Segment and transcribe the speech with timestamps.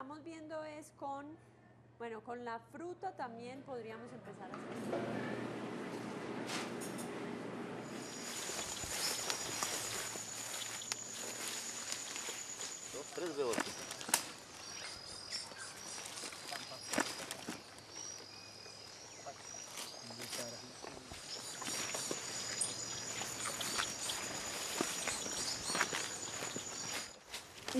[0.00, 1.26] estamos viendo es con,
[1.98, 4.68] bueno, con la fruta también podríamos empezar a hacer.
[12.94, 13.60] Dos, tres de ocho.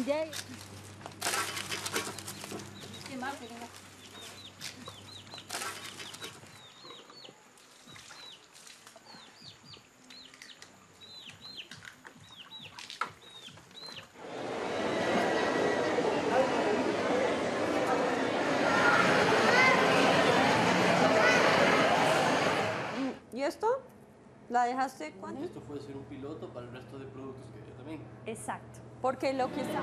[0.05, 0.27] Ya,
[23.49, 23.67] esto?
[24.51, 25.45] ¿La dejaste cuánto?
[25.45, 28.03] Esto puede ser un piloto para el resto de productos que hay también.
[28.27, 28.81] Exacto.
[29.01, 29.83] Porque lo que está...